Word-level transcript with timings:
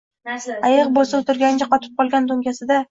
Ayiq 0.69 0.89
bo’lsa 0.95 1.21
o’tirgancha, 1.21 1.71
qotib 1.77 1.97
qolgan 2.03 2.31
to’nkasida 2.35 2.79